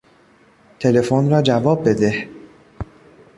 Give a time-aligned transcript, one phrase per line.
[0.79, 2.27] تلفن را جواب بده!